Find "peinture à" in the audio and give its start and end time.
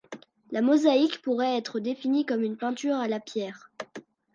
2.57-3.07